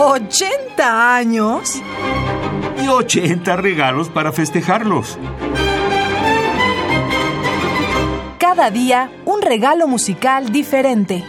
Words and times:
¿80 0.00 0.80
años? 0.80 1.74
Y 2.82 2.88
80 2.88 3.54
regalos 3.56 4.08
para 4.08 4.32
festejarlos. 4.32 5.18
Cada 8.38 8.70
día 8.70 9.12
un 9.26 9.42
regalo 9.42 9.86
musical 9.86 10.52
diferente. 10.52 11.22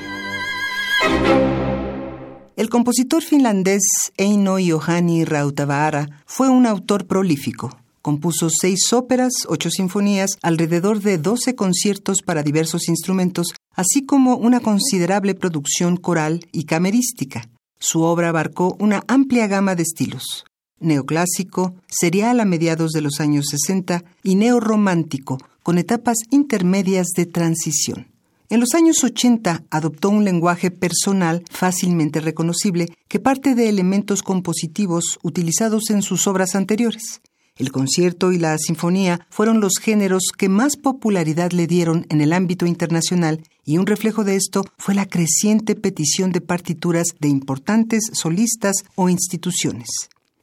El 2.55 2.70
compositor 2.70 3.21
finlandés 3.21 3.84
Eino 4.15 4.55
Johanni 4.57 5.25
Rautavaara 5.25 6.07
fue 6.25 6.47
un 6.47 6.65
autor 6.65 7.07
prolífico. 7.07 7.77
Compuso 8.01 8.49
seis 8.49 8.93
óperas, 8.93 9.33
ocho 9.49 9.69
sinfonías, 9.69 10.38
alrededor 10.41 11.01
de 11.01 11.17
doce 11.17 11.55
conciertos 11.55 12.21
para 12.25 12.41
diversos 12.41 12.88
instrumentos, 12.88 13.47
así 13.75 14.05
como 14.05 14.38
una 14.38 14.61
considerable 14.61 15.35
producción 15.35 15.97
coral 15.97 16.39
y 16.53 16.63
camerística. 16.63 17.49
Su 17.81 18.03
obra 18.03 18.30
abarcó 18.30 18.77
una 18.80 19.03
amplia 19.08 19.48
gama 19.48 19.76
de 19.76 19.84
estilos 19.84 20.45
neoclásico, 20.81 21.76
serial 21.88 22.40
a 22.40 22.45
mediados 22.45 22.91
de 22.91 23.02
los 23.02 23.20
años 23.20 23.45
60 23.49 24.04
y 24.23 24.35
neorromántico, 24.35 25.38
con 25.63 25.77
etapas 25.77 26.17
intermedias 26.31 27.07
de 27.16 27.26
transición. 27.26 28.07
En 28.49 28.59
los 28.59 28.73
años 28.73 29.04
80 29.04 29.63
adoptó 29.70 30.09
un 30.09 30.26
lenguaje 30.26 30.71
personal 30.71 31.44
fácilmente 31.49 32.20
reconocible 32.20 32.90
que 33.07 33.20
parte 33.20 33.55
de 33.55 33.70
elementos 33.70 34.23
compositivos 34.23 35.20
utilizados 35.23 35.90
en 35.90 36.02
sus 36.02 36.27
obras 36.27 36.55
anteriores. 36.55 37.21
El 37.58 37.72
concierto 37.72 38.32
y 38.32 38.38
la 38.38 38.58
sinfonía 38.58 39.28
fueron 39.30 39.60
los 39.60 39.73
géneros 39.80 40.23
que 40.38 40.50
más 40.50 40.78
popularidad 40.78 41.52
le 41.52 41.68
dieron 41.68 42.05
en 42.10 42.22
el 42.22 42.34
ámbito 42.34 42.66
internacional 42.66 43.44
y 43.66 43.77
un 43.77 43.86
reflejo 43.86 44.24
de 44.24 44.36
esto 44.36 44.64
fue 44.77 44.96
la 44.96 45.05
creciente 45.05 45.76
petición 45.76 46.32
de 46.32 46.41
partituras 46.41 47.08
de 47.20 47.27
importantes 47.27 48.10
solistas 48.14 48.76
o 48.96 49.10
instituciones. 49.10 49.88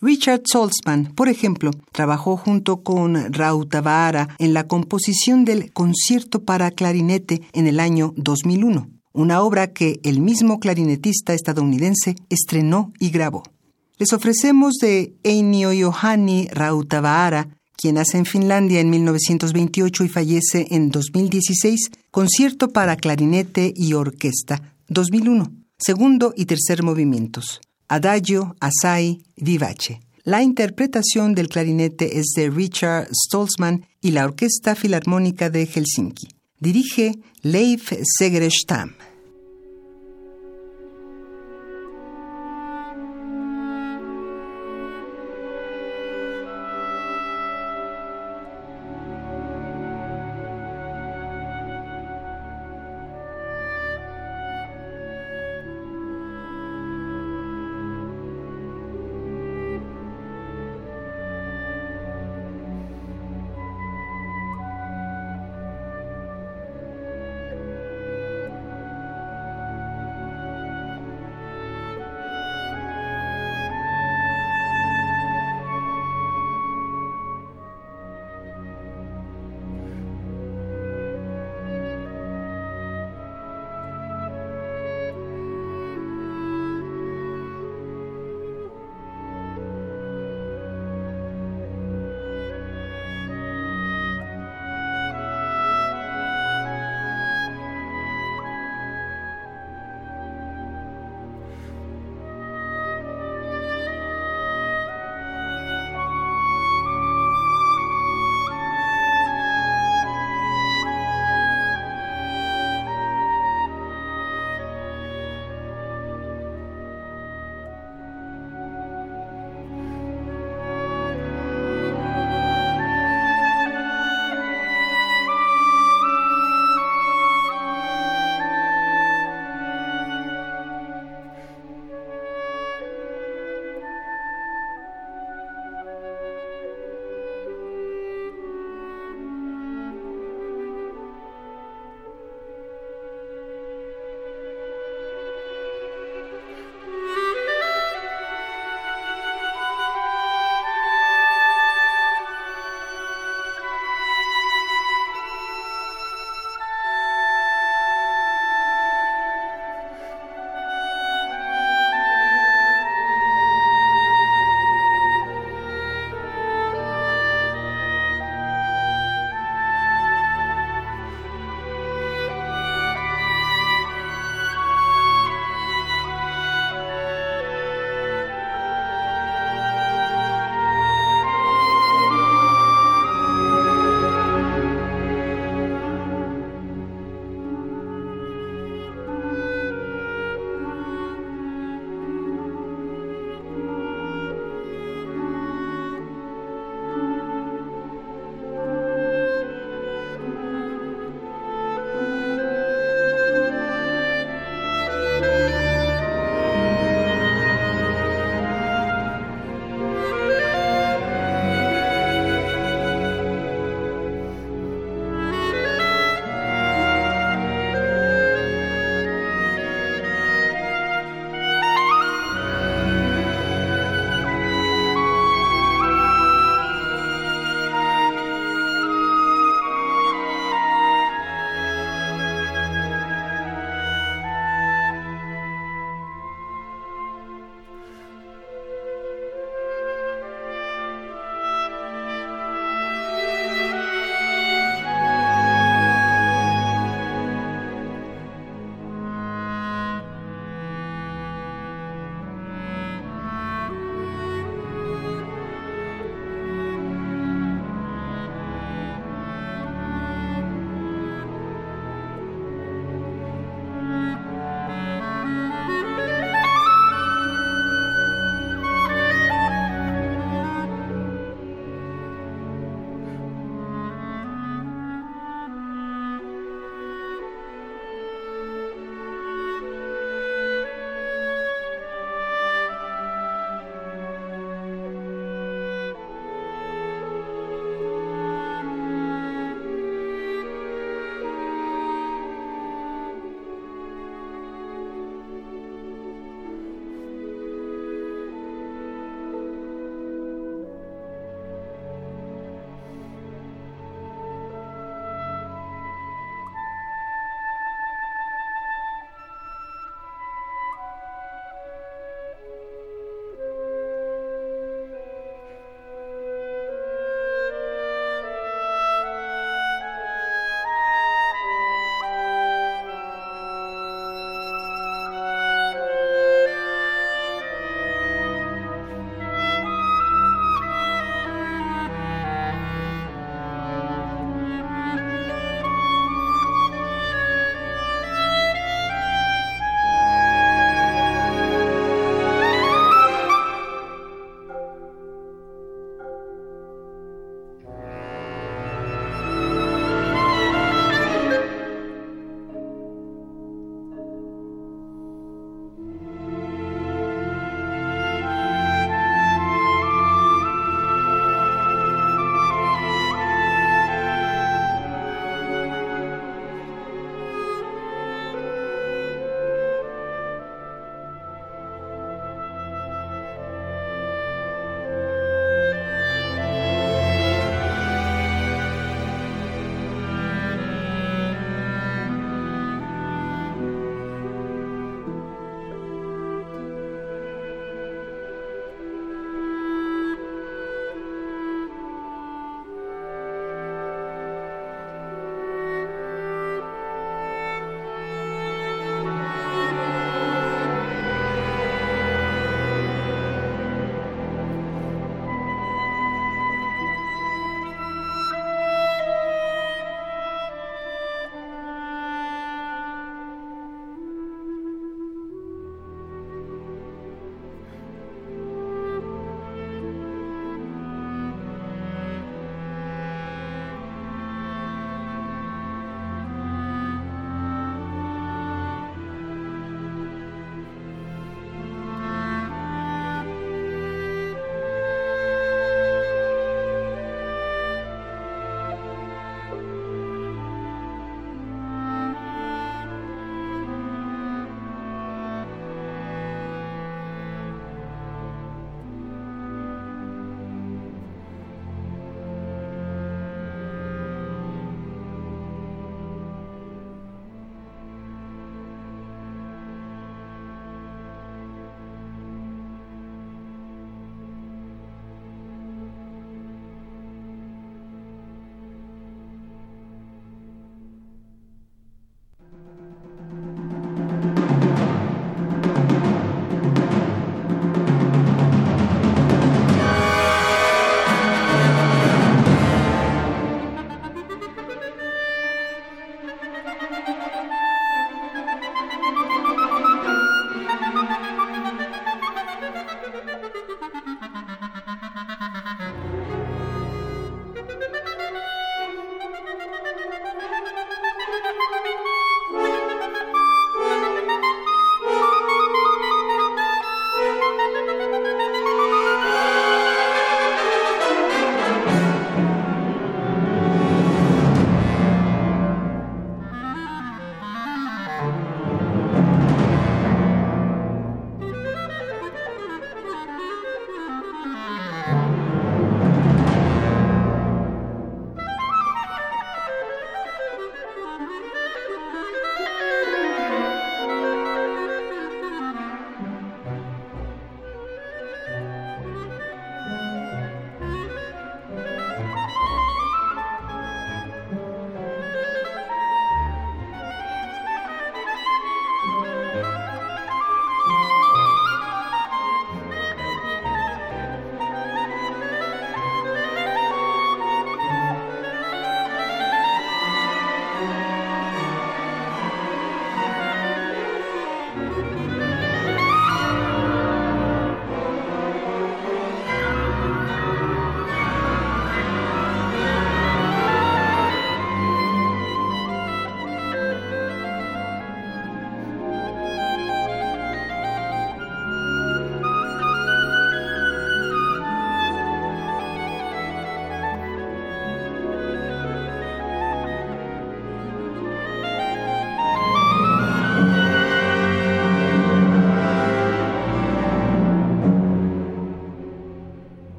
Richard 0.00 0.42
Salzman, 0.46 1.12
por 1.14 1.28
ejemplo, 1.28 1.70
trabajó 1.92 2.36
junto 2.36 2.82
con 2.82 3.32
Rautavaara 3.32 4.34
en 4.40 4.52
la 4.52 4.66
composición 4.66 5.44
del 5.44 5.72
Concierto 5.72 6.42
para 6.42 6.72
clarinete 6.72 7.42
en 7.52 7.68
el 7.68 7.78
año 7.78 8.12
2001, 8.16 8.88
una 9.12 9.42
obra 9.42 9.72
que 9.72 10.00
el 10.02 10.20
mismo 10.20 10.58
clarinetista 10.58 11.34
estadounidense 11.34 12.16
estrenó 12.30 12.92
y 12.98 13.10
grabó. 13.10 13.44
Les 14.02 14.12
ofrecemos 14.12 14.78
de 14.80 15.14
Einio 15.22 15.70
Johanni 15.70 16.48
Rautavaara, 16.50 17.56
quien 17.76 17.94
nace 17.94 18.18
en 18.18 18.26
Finlandia 18.26 18.80
en 18.80 18.90
1928 18.90 20.02
y 20.02 20.08
fallece 20.08 20.66
en 20.72 20.90
2016, 20.90 21.92
Concierto 22.10 22.72
para 22.72 22.96
clarinete 22.96 23.72
y 23.76 23.92
orquesta, 23.92 24.74
2001, 24.88 25.52
segundo 25.78 26.34
y 26.36 26.46
tercer 26.46 26.82
movimientos. 26.82 27.60
Adagio, 27.86 28.56
Assai, 28.58 29.22
Vivace. 29.36 30.00
La 30.24 30.42
interpretación 30.42 31.36
del 31.36 31.48
clarinete 31.48 32.18
es 32.18 32.32
de 32.34 32.50
Richard 32.50 33.06
Stolzmann 33.14 33.86
y 34.00 34.10
la 34.10 34.24
Orquesta 34.24 34.74
Filarmónica 34.74 35.48
de 35.48 35.64
Helsinki. 35.64 36.26
Dirige 36.58 37.20
Leif 37.42 37.92
Segerestam. 38.18 38.96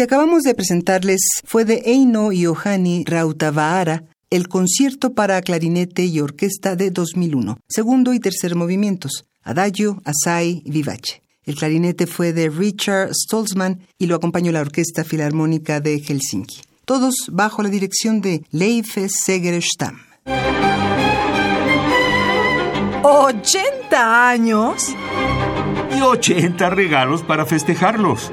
Que 0.00 0.04
acabamos 0.04 0.44
de 0.44 0.54
presentarles 0.54 1.20
fue 1.44 1.66
de 1.66 1.82
Eino 1.84 2.30
Johanni 2.32 3.04
Rautavaara, 3.04 4.04
el 4.30 4.48
concierto 4.48 5.12
para 5.12 5.42
clarinete 5.42 6.06
y 6.06 6.20
orquesta 6.20 6.74
de 6.74 6.90
2001, 6.90 7.58
segundo 7.68 8.14
y 8.14 8.18
tercer 8.18 8.56
movimientos, 8.56 9.26
Adagio, 9.42 10.00
Asai 10.06 10.62
y 10.64 10.70
Vivace. 10.70 11.20
El 11.44 11.56
clarinete 11.56 12.06
fue 12.06 12.32
de 12.32 12.48
Richard 12.48 13.10
Stolzmann 13.12 13.80
y 13.98 14.06
lo 14.06 14.14
acompañó 14.14 14.52
la 14.52 14.62
Orquesta 14.62 15.04
Filarmónica 15.04 15.80
de 15.80 16.00
Helsinki. 16.00 16.62
Todos 16.86 17.26
bajo 17.30 17.62
la 17.62 17.68
dirección 17.68 18.22
de 18.22 18.42
Leif 18.52 18.96
Segerstam. 19.06 19.98
¿80 23.02 23.92
años? 23.92 24.96
Y 25.94 26.00
80 26.00 26.70
regalos 26.70 27.22
para 27.22 27.44
festejarlos. 27.44 28.32